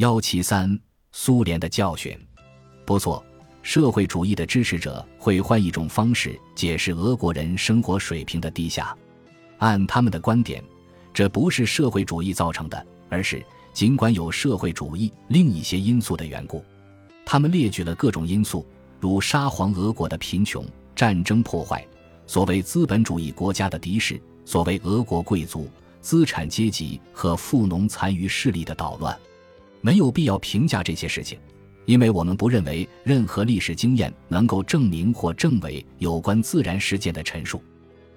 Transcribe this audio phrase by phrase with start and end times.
[0.00, 0.80] 幺七三，
[1.12, 2.18] 苏联的教训。
[2.86, 3.22] 不错，
[3.60, 8.96] 社会主义的支持者会换一种方式解释俄国人生活水平的低下。
[9.58, 10.64] 按他们的观点，
[11.12, 13.44] 这不是社会主义造成的，而是
[13.74, 16.64] 尽管有社会主义另一些因素的缘故。
[17.26, 18.64] 他们列举了各种因素，
[19.00, 21.86] 如沙皇俄国的贫穷、战争破坏、
[22.26, 25.68] 所谓资本主义国家的敌视、所谓俄国贵族、
[26.00, 29.14] 资产阶级和富农残余势力的捣乱。
[29.80, 31.38] 没有必要评价这些事情，
[31.86, 37.62] 因为我们不认为任何历史经验能够证明或证伪有关自然事件的陈述。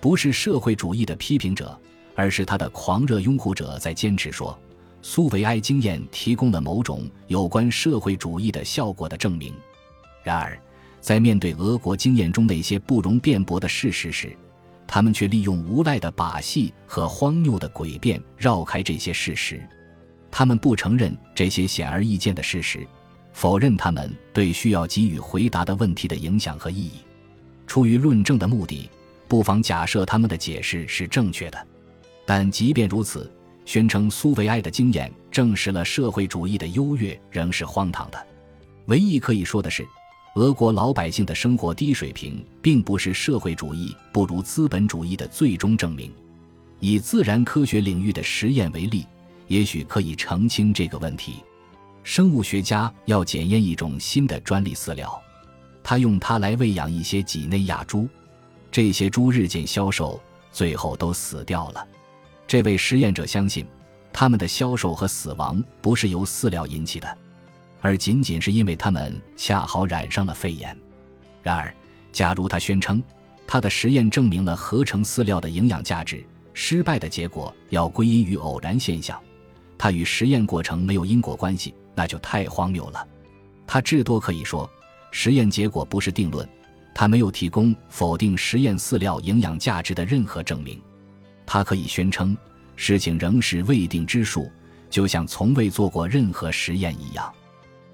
[0.00, 1.78] 不是社会主义的批评者，
[2.14, 4.56] 而是他的狂热拥护者在坚持说，
[5.02, 9.54] 苏维埃经验提供了某种有关社会主义的效果的证明。
[10.22, 10.58] 然而，
[11.00, 14.36] 在面对俄国经验中那些不容辩驳的事实时，
[14.86, 19.66] 他们却利用无赖的把戏和荒谬的诡辩绕开这些事实。
[20.38, 22.86] 他们不承认这些显而易见的事实，
[23.32, 27.00] 否认他们对需要给予回答的问题的影响和意义。
[27.66, 28.90] 出于论证的目的，
[29.28, 31.66] 不妨假设他们的解释是正确的。
[32.26, 33.32] 但即便如此，
[33.64, 38.26] 宣称苏维埃的经验证实了社会主义的优越仍是荒唐的。
[38.88, 39.88] 唯一可以说的是，
[40.34, 46.12] 俄国老百姓的生活低水平并不是社会主义不如资本主义的最终证明。
[46.78, 49.06] 以自然科学领域的实验为例。
[49.48, 51.42] 也许可以澄清这个问题。
[52.02, 55.20] 生物学家要检验一种新的专利饲料，
[55.82, 58.08] 他用它来喂养一些几内亚猪，
[58.70, 60.20] 这些猪日渐消瘦，
[60.52, 61.86] 最后都死掉了。
[62.46, 63.66] 这位实验者相信，
[64.12, 67.18] 他们的消瘦和死亡不是由饲料引起的，
[67.80, 70.76] 而仅仅是因为他们恰好染上了肺炎。
[71.42, 71.74] 然而，
[72.12, 73.02] 假如他宣称
[73.48, 79.20] 他的实验证明了合成饲料的营养价值，失败的结果要归因于偶然现象。
[79.78, 83.06] 它与实验过程没有因果关系，那就太荒谬了。
[83.66, 84.68] 他至多可以说，
[85.10, 86.48] 实验结果不是定论。
[86.94, 90.80] 他没有提供否定实验饲料营养价值的任何证明。
[91.44, 92.34] 他可以宣称，
[92.74, 94.50] 事情仍是未定之数，
[94.88, 97.30] 就像从未做过任何实验一样。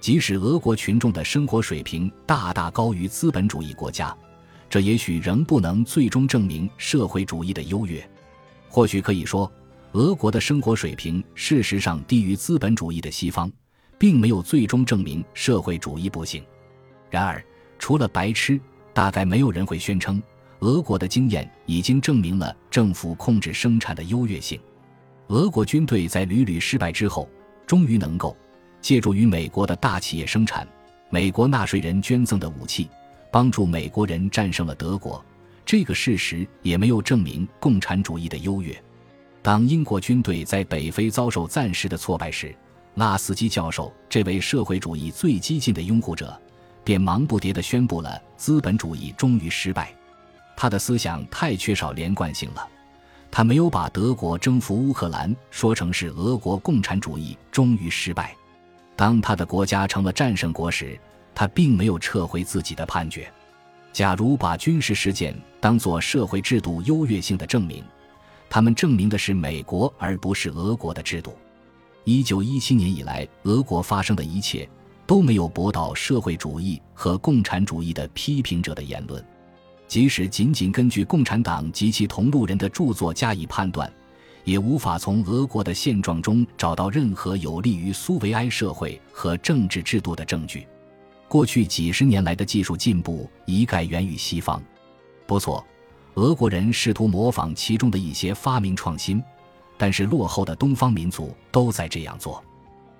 [0.00, 4.14] 即使俄国群众的生活水平大大高于资本主义国家，
[4.68, 8.06] 这也许仍不能最终证明社会主义的优越。
[8.68, 9.50] 或许可以说。
[9.92, 13.50] 俄国的生活水平事实上低于资本主义的西方，
[13.98, 16.44] 并没有最终证明社会主义不行。
[17.10, 17.44] 然而，
[17.76, 18.60] 除了白痴，
[18.94, 20.22] 大概没有人会宣称
[20.60, 24.60] 俄国的经验已经证明了政府控制生产的优越性。
[25.26, 27.28] 俄国军队在屡屡失败之后，
[27.66, 28.36] 终于能够
[28.80, 30.66] 借助于美国的大企业生产、
[31.08, 32.88] 美国纳税人捐赠的武器，
[33.32, 35.24] 帮助美国人战胜了德国。
[35.66, 38.80] 这个事实也没有证明共产主义的优越。
[39.42, 42.54] 当英国军队在北非遭受暂时的挫败时，
[42.94, 46.38] 拉斯基教授这位社会主义最激进的拥护者，
[46.84, 49.94] 便忙不迭地宣布了资本主义终于失败。
[50.56, 52.68] 他的思想太缺少连贯性了。
[53.30, 58.34] 他没有把德国征服乌克兰说成是俄国共产主义终于失败。
[58.96, 60.98] 当他的国家成了战胜国时，
[61.34, 63.32] 他并没有撤回自己的判决。
[63.92, 67.82] 假如把军事实践当作社会制度优越性的证明，
[68.50, 71.36] 他们证明的是美国而不是俄国的制度。
[72.02, 74.68] 一九一七年以来，俄国发生的一切
[75.06, 79.24] 都没有驳倒社会主义和共产主义的批评者的言论。
[79.86, 83.92] 即使仅仅根据共产党及其同路人的著作加以判断，
[84.44, 90.66] 也无法从俄国的现状中找到任何有利于苏维埃社会和政治制度的证据。
[91.28, 94.60] 过去几十年来的技术进步一概源于西方。
[95.24, 95.64] 不错。
[96.20, 99.24] 俄国人试图模仿其中的一些发明创新，
[99.78, 102.44] 但是落后的东方民族都在这样做。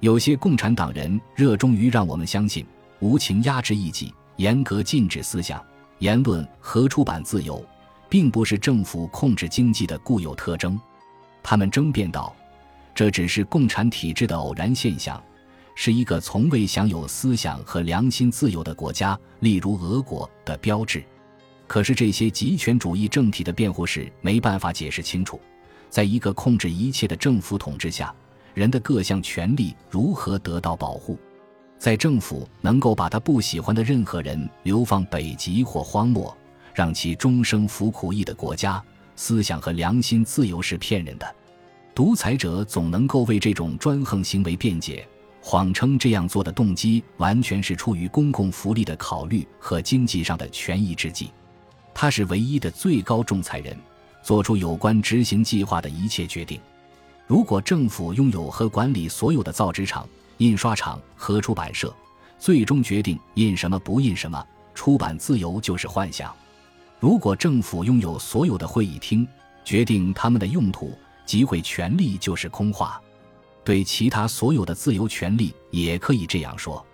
[0.00, 2.66] 有些共产党人热衷于让我们相信
[3.00, 5.64] 无情压制异己、严格禁止思想、
[5.98, 7.64] 言论和出版自由，
[8.06, 10.78] 并不是政府控制经济的固有特征。
[11.42, 12.36] 他们争辩道，
[12.94, 15.18] 这只是共产体制的偶然现象，
[15.74, 21.02] 是一个从未享有思想和良心自由的国家，例如俄国的标志。
[21.66, 25.40] 可是这些极权主义政体的辩护是没办法解释清楚，
[25.90, 28.14] 在一个控制一切的政府统治下，
[28.54, 31.18] 人的各项权利如何得到保护？
[31.78, 36.34] 在政府能够把他不喜欢的任何人流放北极或荒漠，
[36.74, 38.82] 让其终生服苦役的国家，
[39.14, 41.34] 思想和良心自由是骗人的。
[41.94, 45.06] 独裁者总能够为这种专横行为辩解，
[45.42, 51.30] 谎称这样做的动机完全是出于公共福利的考虑和经济上的权宜之计。
[51.98, 53.74] 他是唯一的最高仲裁人，
[54.22, 56.60] 做出有关执行计划的一切决定。
[57.26, 60.06] 如果政府拥有和管理所有的造纸厂，
[60.36, 61.90] 印刷厂和出版社
[62.38, 64.46] 最终决定印什么不印什么。
[64.74, 66.36] 出版自由就是幻想。
[67.00, 69.26] 如果政府拥有所有的会议厅，
[69.64, 70.92] 决定他们的用途，
[71.24, 73.00] 集会权利就是空话。
[73.64, 76.84] 对其他所有的自由权利也可以这样说。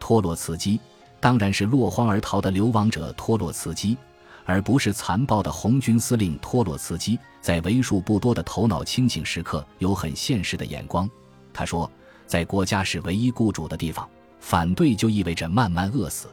[0.00, 0.80] 托洛茨基
[1.20, 3.96] 当然是落荒而逃的流亡者托洛茨基。
[4.50, 11.08] 而不是残暴的红军司令托洛茨基，在为数不多的头脑清醒时刻有很现实的眼光。
[11.52, 11.88] 他说，
[12.26, 14.08] 在国家是唯一雇主的地方，
[14.40, 16.26] 反对就意味着慢慢饿死。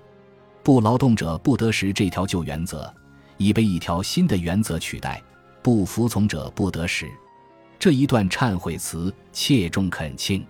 [0.64, 2.92] 不劳动者不得食这条旧原则，
[3.38, 5.22] 已被一条新的原则取代。
[5.62, 7.08] 不服从者不得食。
[7.78, 10.44] 这一段忏悔词切中恳请。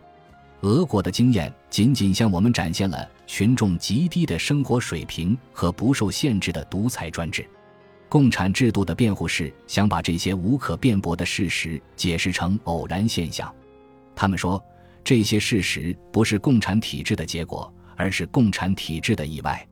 [0.61, 7.45] 俄国的经验仅仅向我们展现了群众极低的生活水平和不受限制的独裁专制。
[8.09, 13.53] 共产制度的辩护士想把这些无可辩驳的事实解释成偶然现象。
[14.15, 14.63] 他们说，
[15.03, 19.67] 这些事实不是共产体制的结果，而是共产体制的意外。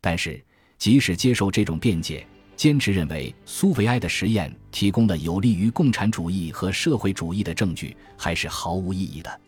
[0.00, 0.42] 但是，
[0.78, 2.26] 即使接受这种辩解，
[2.56, 9.40] 坚持认为苏维埃的实验提供了有利于共产主义和社会主义的证据，还是毫无意义的。